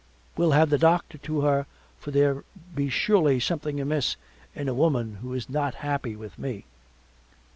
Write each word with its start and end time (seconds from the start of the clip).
Will 0.35 0.53
have 0.53 0.71
the 0.71 0.79
doctor 0.79 1.19
to 1.19 1.41
her 1.41 1.67
for 1.99 2.09
there 2.09 2.43
be 2.73 2.89
surely 2.89 3.39
something 3.39 3.79
amiss 3.79 4.15
in 4.55 4.67
a 4.67 4.73
woman 4.73 5.17
who 5.21 5.35
is 5.35 5.47
not 5.47 5.75
happy 5.75 6.15
with 6.15 6.39
me. 6.39 6.65